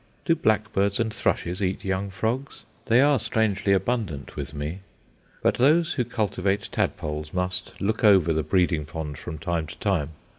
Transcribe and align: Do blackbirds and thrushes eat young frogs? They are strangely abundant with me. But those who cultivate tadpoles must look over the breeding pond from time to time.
Do 0.25 0.33
blackbirds 0.35 0.99
and 0.99 1.13
thrushes 1.13 1.61
eat 1.61 1.85
young 1.85 2.09
frogs? 2.09 2.63
They 2.87 3.01
are 3.01 3.19
strangely 3.19 3.71
abundant 3.71 4.35
with 4.35 4.51
me. 4.55 4.79
But 5.43 5.57
those 5.57 5.93
who 5.93 6.05
cultivate 6.05 6.69
tadpoles 6.71 7.35
must 7.35 7.79
look 7.79 8.03
over 8.03 8.33
the 8.33 8.41
breeding 8.41 8.87
pond 8.87 9.19
from 9.19 9.37
time 9.37 9.67
to 9.67 9.77
time. 9.77 10.09